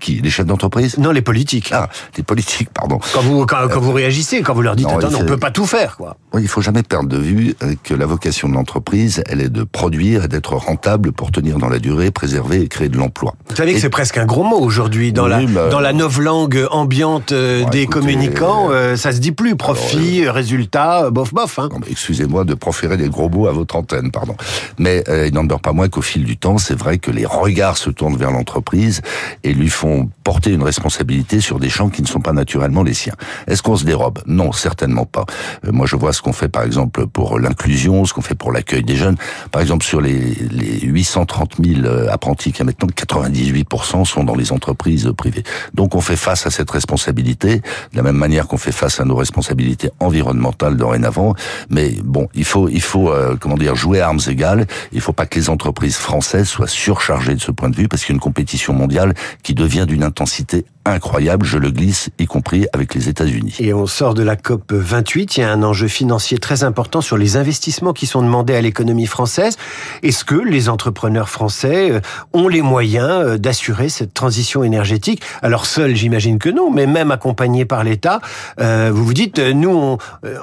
Qui 0.00 0.20
Les 0.22 0.30
chefs 0.30 0.46
d'entreprise? 0.46 0.96
Non, 0.98 1.10
les 1.10 1.22
politiques. 1.22 1.70
Ah, 1.72 1.88
les 2.16 2.22
politiques, 2.22 2.70
pardon. 2.72 3.00
Quand 3.12 3.22
vous, 3.22 3.46
quand, 3.46 3.68
quand 3.68 3.80
vous 3.80 3.92
réagissez, 3.92 4.42
quand 4.42 4.54
vous 4.54 4.62
leur 4.62 4.76
dites, 4.76 4.86
non, 4.86 4.98
attends, 4.98 5.08
on 5.20 5.24
peut 5.24 5.36
pas 5.36 5.50
tout 5.50 5.66
faire, 5.66 5.96
quoi. 5.96 6.16
Oui, 6.32 6.42
il 6.42 6.48
faut 6.48 6.60
jamais 6.60 6.82
perdre 6.82 7.08
de 7.08 7.16
vue 7.16 7.54
euh, 7.62 7.74
que 7.82 7.94
la 7.94 8.06
vocation 8.06 8.48
de 8.48 8.54
l'entreprise, 8.54 9.22
elle 9.26 9.40
est 9.40 9.48
de 9.48 9.64
produire 9.64 10.24
et 10.24 10.28
d'être 10.28 10.54
rentable 10.54 11.12
pour 11.12 11.32
tenir 11.32 11.58
dans 11.58 11.68
la 11.68 11.78
durée, 11.78 12.10
préserver 12.10 12.60
et 12.60 12.68
créer 12.68 12.88
de 12.88 12.98
l'emploi. 12.98 13.34
Vous 13.48 13.56
savez 13.56 13.72
et... 13.72 13.74
que 13.74 13.80
c'est 13.80 13.88
presque 13.88 14.18
un 14.18 14.26
gros 14.26 14.44
mot 14.44 14.58
aujourd'hui 14.58 15.12
dans 15.12 15.24
oui, 15.24 15.46
la 15.46 15.52
bah, 15.52 15.68
dans 15.70 15.80
la 15.80 15.92
novlangue 15.92 16.66
ambiante 16.70 17.32
euh, 17.32 17.64
des 17.70 17.80
écoutez, 17.80 18.00
communicants. 18.00 18.68
Euh, 18.70 18.96
ça 18.96 19.12
se 19.12 19.18
dit 19.18 19.32
plus 19.32 19.56
profit, 19.56 20.22
alors, 20.22 20.34
résultat, 20.34 21.10
bof 21.10 21.32
bof. 21.32 21.58
Hein. 21.58 21.70
Excusez-moi 21.90 22.44
de 22.44 22.54
proférer 22.54 22.96
des 22.96 23.08
gros 23.08 23.28
mots 23.28 23.46
à 23.46 23.52
votre 23.52 23.76
antenne, 23.76 24.10
pardon. 24.10 24.36
Mais 24.78 25.02
euh, 25.08 25.26
il 25.26 25.34
n'en 25.34 25.44
demeure 25.44 25.60
pas 25.60 25.72
moins 25.72 25.88
qu'au 25.88 26.02
fil 26.02 26.24
du 26.24 26.36
temps, 26.36 26.58
c'est 26.58 26.78
vrai 26.78 26.98
que 26.98 27.10
les 27.10 27.26
regards 27.26 27.78
se 27.78 27.90
tournent 27.90 28.16
vers 28.16 28.30
l'entreprise 28.30 29.00
et 29.44 29.54
lui 29.54 29.70
font 29.70 29.87
font 29.88 30.10
porter 30.24 30.52
une 30.52 30.62
responsabilité 30.62 31.40
sur 31.40 31.58
des 31.58 31.70
champs 31.70 31.88
qui 31.88 32.02
ne 32.02 32.06
sont 32.06 32.20
pas 32.20 32.32
naturellement 32.32 32.82
les 32.82 32.94
siens. 32.94 33.14
Est-ce 33.46 33.62
qu'on 33.62 33.76
se 33.76 33.84
dérobe? 33.84 34.20
Non, 34.26 34.52
certainement 34.52 35.06
pas. 35.06 35.24
Euh, 35.66 35.72
moi, 35.72 35.86
je 35.86 35.96
vois 35.96 36.12
ce 36.12 36.20
qu'on 36.20 36.32
fait, 36.34 36.48
par 36.48 36.64
exemple, 36.64 37.06
pour 37.06 37.38
l'inclusion, 37.38 38.04
ce 38.04 38.12
qu'on 38.12 38.20
fait 38.20 38.34
pour 38.34 38.52
l'accueil 38.52 38.82
des 38.82 38.96
jeunes. 38.96 39.16
Par 39.50 39.62
exemple, 39.62 39.84
sur 39.84 40.00
les, 40.00 40.34
les 40.50 40.80
830 40.80 41.54
000 41.64 41.86
euh, 41.86 42.08
apprentis 42.10 42.52
qui 42.52 42.58
y 42.58 42.62
a 42.62 42.64
maintenant, 42.66 42.88
98% 42.88 44.04
sont 44.04 44.24
dans 44.24 44.34
les 44.34 44.52
entreprises 44.52 45.10
privées. 45.16 45.44
Donc, 45.74 45.94
on 45.94 46.00
fait 46.00 46.16
face 46.16 46.46
à 46.46 46.50
cette 46.50 46.70
responsabilité, 46.70 47.58
de 47.58 47.96
la 47.96 48.02
même 48.02 48.16
manière 48.16 48.48
qu'on 48.48 48.58
fait 48.58 48.72
face 48.72 49.00
à 49.00 49.04
nos 49.04 49.16
responsabilités 49.16 49.90
environnementales 49.98 50.76
dorénavant. 50.76 51.34
Mais 51.70 51.94
bon, 52.04 52.28
il 52.34 52.44
faut, 52.44 52.68
il 52.68 52.82
faut, 52.82 53.10
euh, 53.10 53.36
comment 53.40 53.56
dire, 53.56 53.76
jouer 53.76 54.00
à 54.00 54.08
armes 54.08 54.20
égales. 54.28 54.66
Il 54.92 55.00
faut 55.00 55.14
pas 55.14 55.26
que 55.26 55.38
les 55.38 55.48
entreprises 55.48 55.96
françaises 55.96 56.48
soient 56.48 56.68
surchargées 56.68 57.34
de 57.34 57.40
ce 57.40 57.50
point 57.50 57.70
de 57.70 57.76
vue, 57.76 57.88
parce 57.88 58.04
qu'il 58.04 58.12
y 58.12 58.14
a 58.14 58.18
une 58.18 58.20
compétition 58.20 58.74
mondiale 58.74 59.14
qui 59.42 59.54
devient 59.54 59.77
d'une 59.86 60.02
intensité 60.02 60.64
incroyable, 60.88 61.44
je 61.44 61.58
le 61.58 61.70
glisse, 61.70 62.10
y 62.18 62.26
compris 62.26 62.66
avec 62.72 62.94
les 62.94 63.08
États-Unis. 63.08 63.56
Et 63.60 63.74
on 63.74 63.86
sort 63.86 64.14
de 64.14 64.22
la 64.22 64.36
COP 64.36 64.72
28, 64.72 65.36
il 65.36 65.40
y 65.40 65.42
a 65.42 65.52
un 65.52 65.62
enjeu 65.62 65.88
financier 65.88 66.38
très 66.38 66.64
important 66.64 67.00
sur 67.00 67.16
les 67.16 67.36
investissements 67.36 67.92
qui 67.92 68.06
sont 68.06 68.22
demandés 68.22 68.54
à 68.54 68.60
l'économie 68.60 69.06
française. 69.06 69.56
Est-ce 70.02 70.24
que 70.24 70.34
les 70.34 70.68
entrepreneurs 70.68 71.28
français 71.28 71.90
euh, 71.90 72.00
ont 72.32 72.48
les 72.48 72.62
moyens 72.62 73.10
euh, 73.10 73.38
d'assurer 73.38 73.88
cette 73.88 74.14
transition 74.14 74.64
énergétique? 74.64 75.22
Alors 75.42 75.66
seuls, 75.66 75.94
j'imagine 75.94 76.38
que 76.38 76.48
non, 76.48 76.70
mais 76.70 76.86
même 76.86 77.10
accompagnés 77.10 77.64
par 77.64 77.84
l'État, 77.84 78.20
euh, 78.60 78.90
vous 78.92 79.04
vous 79.04 79.14
dites, 79.14 79.38
nous, 79.38 79.96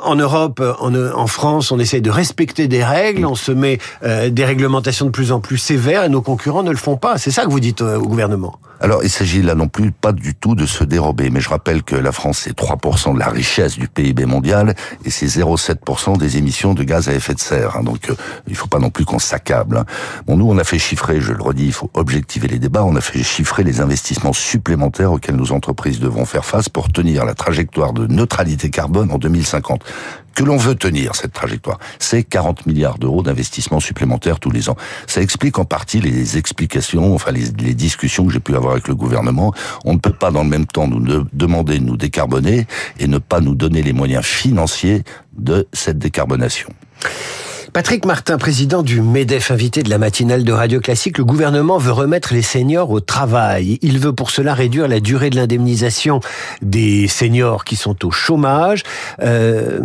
en 0.03 0.15
Europe, 0.15 0.61
en, 0.79 1.27
France, 1.27 1.71
on 1.71 1.79
essaie 1.79 2.01
de 2.01 2.09
respecter 2.09 2.67
des 2.67 2.83
règles, 2.83 3.25
on 3.25 3.35
se 3.35 3.51
met 3.51 3.77
des 4.03 4.45
réglementations 4.45 5.05
de 5.05 5.11
plus 5.11 5.31
en 5.31 5.39
plus 5.39 5.57
sévères 5.57 6.03
et 6.03 6.09
nos 6.09 6.21
concurrents 6.21 6.63
ne 6.63 6.71
le 6.71 6.77
font 6.77 6.97
pas. 6.97 7.17
C'est 7.17 7.31
ça 7.31 7.45
que 7.45 7.51
vous 7.51 7.59
dites 7.59 7.81
au 7.81 8.07
gouvernement? 8.07 8.59
Alors, 8.81 9.03
il 9.03 9.09
s'agit 9.09 9.41
là 9.41 9.55
non 9.55 9.67
plus 9.67 9.91
pas 9.91 10.11
du 10.11 10.35
tout 10.35 10.55
de 10.55 10.65
se 10.65 10.83
dérober, 10.83 11.29
mais 11.29 11.39
je 11.39 11.49
rappelle 11.49 11.83
que 11.83 11.95
la 11.95 12.11
France, 12.11 12.39
c'est 12.43 12.57
3% 12.57 13.13
de 13.13 13.19
la 13.19 13.29
richesse 13.29 13.77
du 13.77 13.87
PIB 13.87 14.25
mondial 14.25 14.75
et 15.05 15.09
c'est 15.09 15.27
0,7% 15.27 16.17
des 16.17 16.37
émissions 16.37 16.73
de 16.73 16.83
gaz 16.83 17.07
à 17.07 17.13
effet 17.13 17.33
de 17.33 17.39
serre. 17.39 17.77
Hein. 17.77 17.83
donc, 17.83 18.09
euh, 18.09 18.15
il 18.47 18.55
faut 18.55 18.67
pas 18.67 18.79
non 18.79 18.89
plus 18.89 19.05
qu'on 19.05 19.19
s'accable. 19.19 19.77
Hein. 19.77 19.85
Bon, 20.27 20.35
nous, 20.37 20.49
on 20.49 20.57
a 20.57 20.63
fait 20.63 20.79
chiffrer, 20.79 21.21
je 21.21 21.31
le 21.31 21.41
redis, 21.41 21.67
il 21.67 21.73
faut 21.73 21.89
objectiver 21.93 22.47
les 22.47 22.59
débats, 22.59 22.83
on 22.83 22.95
a 22.95 23.01
fait 23.01 23.23
chiffrer 23.23 23.63
les 23.63 23.79
investissements 23.79 24.33
supplémentaires 24.33 25.13
auxquels 25.13 25.35
nos 25.35 25.51
entreprises 25.51 25.99
devront 25.99 26.25
faire 26.25 26.45
face 26.45 26.67
pour 26.67 26.91
tenir 26.91 27.25
la 27.25 27.33
trajectoire 27.33 27.93
de 27.93 28.07
neutralité 28.07 28.69
carbone 28.69 29.11
en 29.11 29.17
2050 29.17 29.83
que 30.35 30.43
l'on 30.43 30.57
veut 30.57 30.75
tenir 30.75 31.15
cette 31.15 31.33
trajectoire, 31.33 31.79
c'est 31.97 32.23
40 32.23 32.65
milliards 32.67 32.99
d'euros 32.99 33.23
d'investissement 33.23 33.79
supplémentaires 33.79 34.39
tous 34.39 34.51
les 34.51 34.69
ans. 34.69 34.75
Ça 35.07 35.21
explique 35.21 35.57
en 35.57 35.65
partie 35.65 36.01
les 36.01 36.37
explications, 36.37 37.15
enfin 37.15 37.31
les, 37.31 37.45
les 37.57 37.73
discussions 37.73 38.25
que 38.27 38.33
j'ai 38.33 38.39
pu 38.39 38.55
avoir 38.55 38.73
avec 38.73 38.87
le 38.87 38.95
gouvernement. 38.95 39.53
On 39.85 39.93
ne 39.93 39.99
peut 39.99 40.13
pas 40.13 40.31
dans 40.31 40.43
le 40.43 40.49
même 40.49 40.65
temps 40.67 40.87
nous 40.87 40.99
demander 41.33 41.79
de 41.79 41.85
nous 41.85 41.97
décarboner 41.97 42.67
et 42.99 43.07
ne 43.07 43.17
pas 43.17 43.39
nous 43.39 43.55
donner 43.55 43.81
les 43.81 43.93
moyens 43.93 44.25
financiers 44.25 45.03
de 45.37 45.67
cette 45.73 45.97
décarbonation. 45.97 46.69
Patrick 47.75 48.05
Martin, 48.05 48.37
président 48.37 48.83
du 48.83 49.01
MEDEF, 49.01 49.51
invité 49.51 49.83
de 49.83 49.89
la 49.89 49.97
matinale 49.97 50.45
de 50.45 50.53
Radio 50.53 50.79
Classique, 50.79 51.17
le 51.17 51.25
gouvernement 51.25 51.77
veut 51.77 51.91
remettre 51.91 52.33
les 52.33 52.41
seniors 52.41 52.89
au 52.89 53.01
travail. 53.01 53.79
Il 53.81 53.99
veut 53.99 54.13
pour 54.13 54.31
cela 54.31 54.53
réduire 54.53 54.87
la 54.87 55.01
durée 55.01 55.29
de 55.29 55.35
l'indemnisation 55.35 56.21
des 56.61 57.09
seniors 57.09 57.65
qui 57.65 57.75
sont 57.75 58.05
au 58.05 58.11
chômage. 58.11 58.83
Euh, 59.21 59.81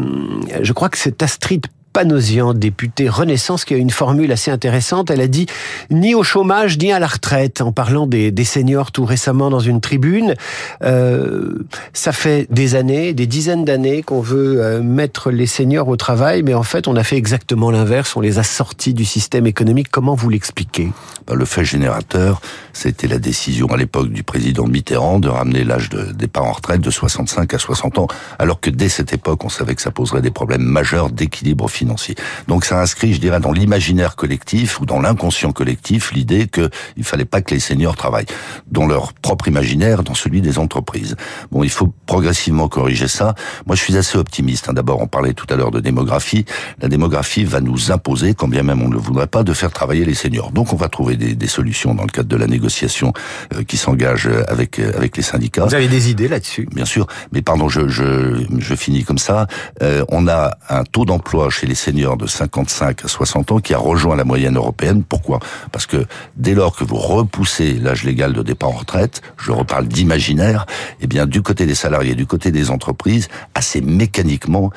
je 0.62 0.72
crois 0.72 0.88
que 0.88 0.98
c'est 0.98 1.20
Astrid 1.20 1.66
Panosian, 1.92 2.54
députée 2.54 3.08
Renaissance, 3.08 3.64
qui 3.64 3.74
a 3.74 3.76
une 3.76 3.90
formule 3.90 4.30
assez 4.30 4.50
intéressante. 4.50 5.10
Elle 5.10 5.20
a 5.20 5.26
dit 5.26 5.46
ni 5.90 6.14
au 6.14 6.22
chômage 6.22 6.78
ni 6.78 6.92
à 6.92 6.98
la 6.98 7.08
retraite, 7.08 7.60
en 7.60 7.72
parlant 7.72 8.06
des, 8.06 8.30
des 8.30 8.44
seniors 8.44 8.92
tout 8.92 9.04
récemment 9.04 9.50
dans 9.50 9.60
une 9.60 9.80
tribune. 9.80 10.34
Euh, 10.82 11.58
ça 11.92 12.12
fait 12.12 12.46
des 12.50 12.76
années, 12.76 13.12
des 13.12 13.26
dizaines 13.26 13.64
d'années 13.64 14.02
qu'on 14.02 14.20
veut 14.20 14.62
euh, 14.62 14.82
mettre 14.82 15.30
les 15.30 15.46
seniors 15.46 15.88
au 15.88 15.96
travail, 15.96 16.42
mais 16.44 16.54
en 16.54 16.62
fait, 16.62 16.86
on 16.86 16.96
a 16.96 17.02
fait 17.02 17.16
exactement 17.16 17.70
l'inverse. 17.70 18.16
On 18.16 18.20
les 18.20 18.38
a 18.38 18.44
sortis 18.44 18.94
du 18.94 19.04
système 19.04 19.46
économique. 19.46 19.88
Comment 19.90 20.14
vous 20.14 20.30
l'expliquez? 20.30 20.90
Bah, 21.26 21.34
Le 21.34 21.44
fait 21.44 21.64
générateur, 21.64 22.40
c'était 22.72 23.08
la 23.08 23.18
décision 23.18 23.66
à 23.66 23.76
l'époque 23.76 24.10
du 24.10 24.22
président 24.22 24.66
Mitterrand 24.66 25.18
de 25.18 25.28
ramener 25.28 25.64
l'âge 25.64 25.88
de 25.88 26.12
départ 26.12 26.44
en 26.44 26.52
retraite 26.52 26.80
de 26.80 26.90
65 26.90 27.52
à 27.52 27.58
60 27.58 27.98
ans, 27.98 28.06
alors 28.38 28.60
que 28.60 28.70
dès 28.70 28.88
cette 28.88 29.12
époque, 29.12 29.44
on 29.44 29.48
savait 29.48 29.74
que 29.74 29.82
ça 29.82 29.90
poserait 29.90 30.22
des 30.22 30.30
problèmes 30.30 30.62
majeurs 30.62 31.10
d'équilibre 31.10 31.68
financier 31.68 31.89
financier. 31.90 32.14
Donc 32.46 32.64
ça 32.64 32.80
inscrit, 32.80 33.12
je 33.14 33.20
dirais, 33.20 33.40
dans 33.40 33.52
l'imaginaire 33.52 34.14
collectif 34.14 34.80
ou 34.80 34.86
dans 34.86 35.00
l'inconscient 35.00 35.52
collectif 35.52 36.12
l'idée 36.12 36.46
qu'il 36.46 37.04
fallait 37.04 37.24
pas 37.24 37.42
que 37.42 37.52
les 37.54 37.60
seniors 37.60 37.96
travaillent 37.96 38.26
dans 38.70 38.86
leur 38.86 39.12
propre 39.12 39.48
imaginaire, 39.48 40.02
dans 40.04 40.14
celui 40.14 40.40
des 40.40 40.58
entreprises. 40.58 41.16
Bon, 41.50 41.64
il 41.64 41.70
faut 41.70 41.92
progressivement 42.06 42.68
corriger 42.68 43.08
ça. 43.08 43.34
Moi, 43.66 43.74
je 43.74 43.82
suis 43.82 43.96
assez 43.96 44.18
optimiste. 44.18 44.68
Hein. 44.68 44.74
D'abord, 44.74 45.00
on 45.00 45.08
parlait 45.08 45.34
tout 45.34 45.46
à 45.50 45.56
l'heure 45.56 45.72
de 45.72 45.80
démographie. 45.80 46.44
La 46.80 46.88
démographie 46.88 47.44
va 47.44 47.60
nous 47.60 47.90
imposer, 47.90 48.34
quand 48.34 48.48
bien 48.48 48.62
même 48.62 48.82
on 48.82 48.88
ne 48.88 48.94
le 48.94 49.00
voudrait 49.00 49.26
pas, 49.26 49.42
de 49.42 49.52
faire 49.52 49.72
travailler 49.72 50.04
les 50.04 50.14
seniors. 50.14 50.52
Donc, 50.52 50.72
on 50.72 50.76
va 50.76 50.88
trouver 50.88 51.16
des, 51.16 51.34
des 51.34 51.48
solutions 51.48 51.94
dans 51.94 52.04
le 52.04 52.10
cadre 52.10 52.28
de 52.28 52.36
la 52.36 52.46
négociation 52.46 53.12
euh, 53.54 53.64
qui 53.64 53.76
s'engage 53.76 54.28
avec 54.48 54.78
euh, 54.78 54.92
avec 54.96 55.16
les 55.16 55.22
syndicats. 55.22 55.64
Vous 55.64 55.74
avez 55.74 55.88
des 55.88 56.10
idées 56.10 56.28
là-dessus? 56.28 56.68
Bien 56.72 56.84
sûr, 56.84 57.06
mais 57.32 57.42
pardon, 57.42 57.68
je 57.68 57.88
je, 57.88 58.44
je 58.58 58.74
finis 58.74 59.04
comme 59.04 59.18
ça. 59.18 59.46
Euh, 59.82 60.04
on 60.08 60.28
a 60.28 60.56
un 60.68 60.84
taux 60.84 61.04
d'emploi 61.04 61.50
chez 61.50 61.66
les 61.66 61.69
seniors 61.74 62.16
de 62.16 62.26
55 62.26 63.04
à 63.04 63.08
60 63.08 63.52
ans 63.52 63.58
qui 63.58 63.74
a 63.74 63.78
rejoint 63.78 64.16
la 64.16 64.24
moyenne 64.24 64.56
européenne. 64.56 65.02
Pourquoi? 65.02 65.40
Parce 65.72 65.86
que 65.86 66.06
dès 66.36 66.54
lors 66.54 66.76
que 66.76 66.84
vous 66.84 66.96
repoussez 66.96 67.74
l'âge 67.74 68.04
légal 68.04 68.32
de 68.32 68.42
départ 68.42 68.70
en 68.70 68.78
retraite, 68.78 69.22
je 69.38 69.52
reparle 69.52 69.86
d'imaginaire, 69.86 70.66
eh 71.00 71.06
bien 71.06 71.26
du 71.26 71.42
côté 71.42 71.66
des 71.66 71.74
salariés, 71.74 72.14
du 72.14 72.26
côté 72.26 72.50
des 72.50 72.70
entreprises, 72.70 73.28
assez 73.54 73.80
mécaniquement, 73.80 74.70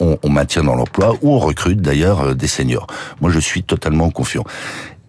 on, 0.00 0.18
on 0.22 0.28
maintient 0.28 0.64
dans 0.64 0.74
l'emploi 0.74 1.14
ou 1.22 1.34
on 1.34 1.38
recrute 1.38 1.80
d'ailleurs 1.80 2.20
euh, 2.20 2.34
des 2.34 2.46
seniors. 2.48 2.86
Moi, 3.20 3.30
je 3.30 3.38
suis 3.38 3.62
totalement 3.62 4.10
confiant. 4.10 4.44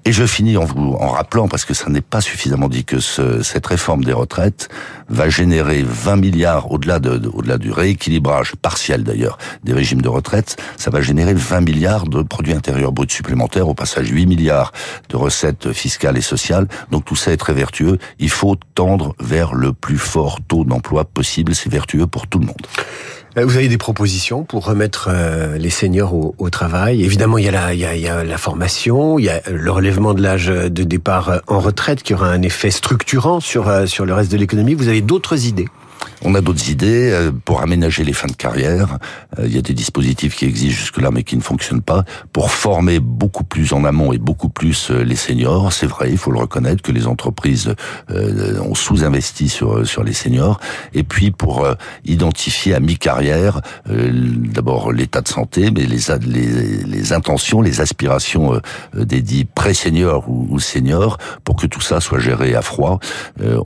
Et 0.07 0.13
je 0.13 0.25
finis 0.25 0.55
en 0.55 0.63
vous 0.63 0.95
en 1.01 1.09
rappelant, 1.09 1.49
parce 1.49 1.65
que 1.65 1.73
ça 1.73 1.89
n'est 1.89 1.99
pas 1.99 2.21
suffisamment 2.21 2.69
dit, 2.69 2.85
que 2.85 3.01
ce, 3.01 3.43
cette 3.43 3.67
réforme 3.67 4.05
des 4.05 4.13
retraites 4.13 4.69
va 5.09 5.27
générer 5.27 5.83
20 5.85 6.15
milliards 6.15 6.71
au-delà 6.71 6.99
de, 6.99 7.27
au-delà 7.27 7.57
du 7.57 7.73
rééquilibrage 7.73 8.55
partiel 8.55 9.03
d'ailleurs 9.03 9.37
des 9.65 9.73
régimes 9.73 10.01
de 10.01 10.07
retraite, 10.07 10.55
ça 10.77 10.91
va 10.91 11.01
générer 11.01 11.33
20 11.33 11.59
milliards 11.59 12.05
de 12.07 12.21
produits 12.21 12.53
intérieurs 12.53 12.93
bruts 12.93 13.09
supplémentaires, 13.09 13.67
au 13.67 13.73
passage 13.73 14.07
8 14.07 14.27
milliards 14.27 14.71
de 15.09 15.17
recettes 15.17 15.73
fiscales 15.73 16.15
et 16.15 16.21
sociales. 16.21 16.69
Donc 16.89 17.03
tout 17.03 17.17
ça 17.17 17.33
est 17.33 17.37
très 17.37 17.53
vertueux. 17.53 17.97
Il 18.17 18.29
faut 18.29 18.55
tendre 18.75 19.13
vers 19.19 19.53
le 19.53 19.73
plus 19.73 19.97
fort 19.97 20.39
taux 20.47 20.63
d'emploi 20.63 21.03
possible. 21.03 21.53
C'est 21.53 21.69
vertueux 21.69 22.07
pour 22.07 22.27
tout 22.27 22.39
le 22.39 22.45
monde. 22.45 22.65
Euh, 23.37 23.45
vous 23.45 23.57
avez 23.57 23.67
des 23.67 23.77
propositions 23.77 24.43
pour 24.43 24.65
remettre 24.65 25.09
euh, 25.11 25.57
les 25.57 25.69
seniors 25.69 26.13
au, 26.13 26.49
travail? 26.49 27.03
Évidemment, 27.03 27.37
il 27.37 27.45
y, 27.45 27.47
a 27.47 27.51
la, 27.51 27.73
il, 27.73 27.79
y 27.79 28.07
a, 28.07 28.23
la 28.23 28.37
formation, 28.37 29.19
il 29.19 29.25
y 29.25 29.29
a 29.29 29.41
le 29.51 29.71
relèvement 29.71 30.13
de 30.13 30.21
l'âge 30.21 30.47
de 30.47 30.83
départ 30.83 31.41
en 31.47 31.59
retraite 31.59 32.03
qui 32.03 32.13
aura 32.13 32.29
un 32.29 32.41
effet 32.41 32.71
structurant 32.71 33.39
sur, 33.39 33.67
euh, 33.67 33.85
sur 33.85 34.05
le 34.05 34.13
reste 34.13 34.31
de 34.31 34.37
l'économie. 34.37 34.73
Vous 34.73 34.87
avez 34.87 35.01
d'autres 35.01 35.45
idées? 35.45 35.67
On 36.23 36.33
a 36.35 36.41
d'autres 36.41 36.69
idées 36.69 37.11
euh, 37.11 37.31
pour 37.31 37.61
aménager 37.61 38.03
les 38.03 38.13
fins 38.13 38.27
de 38.27 38.35
carrière. 38.35 38.97
Euh, 39.37 39.45
il 39.45 39.55
y 39.55 39.57
a 39.57 39.61
des 39.61 39.73
dispositifs 39.73 40.35
qui 40.35 40.45
existent 40.45 40.79
jusque-là 40.79 41.11
mais 41.11 41.23
qui 41.23 41.37
ne 41.37 41.41
fonctionnent 41.41 41.81
pas. 41.81 42.03
Pour 42.33 42.51
former 42.51 42.99
beaucoup 42.99 43.43
plus 43.43 43.73
en 43.73 43.83
amont 43.83 44.13
et 44.13 44.17
beaucoup 44.17 44.49
plus 44.49 44.89
euh, 44.89 45.03
les 45.03 45.15
seniors, 45.15 45.71
c'est 45.71 45.85
vrai, 45.85 46.09
il 46.11 46.17
faut 46.17 46.31
le 46.31 46.39
reconnaître 46.39 46.81
que 46.81 46.91
les 46.91 47.07
entreprises 47.07 47.73
ont 48.09 48.75
sous-investi 48.75 49.49
sur 49.49 49.85
sur 49.85 50.03
les 50.03 50.13
seniors. 50.13 50.59
Et 50.93 51.03
puis 51.03 51.31
pour 51.31 51.67
identifier 52.05 52.73
à 52.73 52.79
mi-carrière 52.79 53.61
d'abord 53.87 54.91
l'état 54.91 55.21
de 55.21 55.27
santé, 55.27 55.71
mais 55.71 55.85
les, 55.85 57.13
intentions, 57.13 57.61
les 57.61 57.81
aspirations 57.81 58.59
des 58.93 59.21
dits 59.21 59.45
pré-seniors 59.45 60.29
ou, 60.29 60.47
ou 60.49 60.59
seniors 60.59 61.17
pour 61.43 61.55
que 61.55 61.67
tout 61.67 61.81
ça 61.81 61.99
soit 61.99 62.19
géré 62.19 62.55
à 62.55 62.61
froid. 62.61 62.99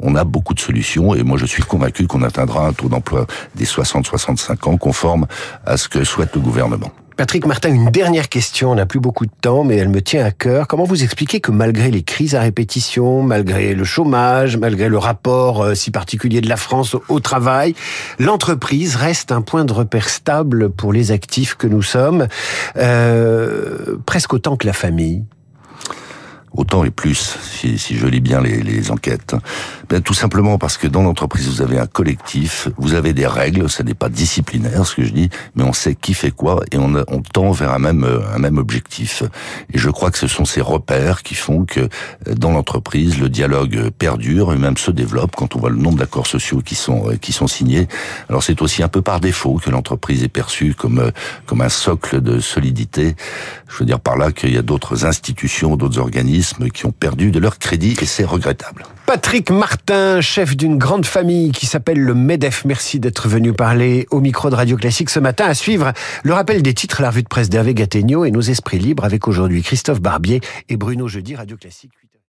on 0.02 0.16
a 0.16 0.24
beaucoup 0.24 0.54
de 0.54 0.60
solutions 0.60 1.14
et 1.16 1.24
moi 1.24 1.38
je 1.38 1.46
suis 1.46 1.64
convaincu 1.64 2.08
qu'on 2.08 2.24
atteint 2.24 2.41
un 2.42 2.74
taux 2.74 2.90
d'emploi 2.90 3.26
des 3.56 3.66
60-65 3.66 4.70
ans 4.70 4.78
conforme 4.78 5.28
à 5.66 5.78
ce 5.78 5.88
que 5.88 6.04
souhaite 6.04 6.36
le 6.36 6.42
gouvernement. 6.42 6.92
Patrick 7.22 7.46
Martin, 7.46 7.72
une 7.72 7.92
dernière 7.92 8.30
question. 8.30 8.72
On 8.72 8.76
n'a 8.76 8.88
plus 8.88 9.00
beaucoup 9.00 9.28
de 9.28 9.32
temps, 9.42 9.64
mais 9.64 9.76
elle 9.76 9.90
me 9.90 10.02
tient 10.02 10.26
à 10.26 10.32
cœur. 10.32 10.68
Comment 10.68 10.86
vous 10.86 11.04
expliquez 11.04 11.40
que 11.40 11.52
malgré 11.52 11.92
les 11.92 12.02
crises 12.02 12.34
à 12.34 12.42
répétition, 12.42 13.22
malgré 13.22 13.76
le 13.76 13.84
chômage, 13.84 14.58
malgré 14.58 14.90
le 14.90 14.98
rapport 14.98 15.62
euh, 15.62 15.76
si 15.76 15.92
particulier 15.92 16.42
de 16.42 16.50
la 16.50 16.58
France 16.58 16.96
au 17.10 17.20
travail, 17.20 17.76
l'entreprise 18.18 18.96
reste 18.96 19.32
un 19.32 19.42
point 19.42 19.66
de 19.66 19.74
repère 19.74 20.10
stable 20.10 20.72
pour 20.72 20.94
les 20.94 21.12
actifs 21.12 21.54
que 21.54 21.68
nous 21.68 21.84
sommes, 21.84 22.28
euh, 22.78 23.98
presque 24.08 24.34
autant 24.34 24.56
que 24.56 24.66
la 24.66 24.74
famille? 24.74 25.24
Autant 26.54 26.84
et 26.84 26.92
plus, 26.92 27.38
si, 27.42 27.78
si 27.78 27.96
je 27.96 28.08
lis 28.08 28.20
bien 28.20 28.42
les, 28.42 28.62
les 28.62 28.92
enquêtes. 28.92 29.36
Ben, 29.90 30.02
tout 30.02 30.14
simplement 30.14 30.58
parce 30.58 30.78
que 30.78 30.88
dans 30.88 31.02
l'entreprise, 31.02 31.48
vous 31.48 31.62
avez 31.62 31.80
un 31.80 31.86
collectif, 31.86 32.68
vous 32.78 32.94
avez 32.94 33.14
des 33.14 33.28
règles, 33.28 33.70
ce 33.70 33.84
n'est 33.84 33.94
pas 33.94 34.10
disciplinaire 34.10 34.86
ce 34.86 34.96
que 34.96 35.04
je 35.04 35.12
dis, 35.12 35.30
mais 35.56 35.64
on 35.64 35.74
sait 35.74 35.96
qui 35.96 36.14
fait 36.14 36.32
quoi 36.32 36.62
et 36.72 36.78
on, 36.78 36.94
on 37.08 37.22
tend 37.22 37.52
vers 37.52 37.72
un 37.72 37.80
même, 37.80 38.06
un 38.34 38.38
même 38.38 38.58
objectif. 38.58 39.24
Et 39.74 39.78
je 39.78 39.90
crois 39.90 40.12
que 40.12 40.18
ce 40.18 40.28
sont 40.28 40.46
ces 40.46 40.62
repères 40.62 41.24
qui 41.24 41.36
font 41.36 41.64
que 41.66 41.82
euh, 41.82 41.88
dans 42.36 42.52
l'entreprise, 42.52 43.20
le 43.20 43.30
dialogue 43.30 43.90
perdure 43.98 44.54
et 44.54 44.58
même 44.58 44.78
se 44.78 44.92
développe 44.92 45.36
quand 45.36 45.56
on 45.56 45.60
voit 45.60 45.70
le 45.70 45.78
nombre 45.78 45.98
d'accords 45.98 46.28
sociaux 46.28 46.62
qui 46.64 46.76
sont, 46.76 47.10
euh, 47.10 47.16
qui 47.16 47.32
sont 47.32 47.48
signés. 47.48 47.88
Alors 48.30 48.44
c'est 48.44 48.62
aussi 48.62 48.84
un 48.84 48.90
peu 48.90 49.02
par 49.02 49.20
défaut 49.20 49.60
que 49.64 49.70
l'entreprise 49.70 50.24
est 50.24 50.30
perçue 50.30 50.74
comme, 50.74 51.00
euh, 51.00 51.12
comme 51.46 51.62
un 51.62 51.70
socle 51.70 52.22
de 52.22 52.40
solidité. 52.40 53.16
Je 53.70 53.78
veux 53.80 53.86
dire 53.86 54.00
par 54.00 54.18
là 54.18 54.32
qu'il 54.32 54.54
y 54.54 54.58
a 54.58 54.62
d'autres 54.62 55.06
institutions, 55.06 55.78
d'autres 55.78 56.00
organismes 56.00 56.41
qui 56.74 56.86
ont 56.86 56.92
perdu 56.92 57.32
de 57.32 57.40
leur 57.40 57.60
crédit 57.60 57.96
et 58.02 58.06
c'est 58.06 58.24
regrettable. 58.24 58.84
Patrick 59.06 59.52
Martin, 59.52 60.22
chef 60.22 60.56
d'une 60.56 60.78
grande 60.78 61.06
famille 61.06 61.52
qui 61.52 61.66
s'appelle 61.66 62.00
le 62.00 62.14
MEDEF. 62.14 62.66
Merci 62.66 63.00
d'être 63.00 63.28
venu 63.28 63.54
parler 63.54 64.08
au 64.10 64.22
micro 64.22 64.50
de 64.50 64.56
Radio 64.56 64.78
Classique 64.78 65.10
ce 65.10 65.20
matin. 65.20 65.46
À 65.46 65.54
suivre 65.54 65.94
le 66.24 66.34
rappel 66.34 66.62
des 66.62 66.74
titres, 66.74 67.02
la 67.02 67.10
revue 67.10 67.24
de 67.24 67.28
presse 67.28 67.50
d'Hervé 67.50 67.74
Gattegno 67.74 68.26
et 68.26 68.32
nos 68.32 68.42
esprits 68.42 68.80
libres 68.80 69.06
avec 69.06 69.28
aujourd'hui 69.28 69.62
Christophe 69.62 70.02
Barbier 70.02 70.42
et 70.70 70.78
Bruno 70.78 71.08
Jeudi, 71.08 71.36
Radio 71.36 71.58
Classique. 71.58 71.92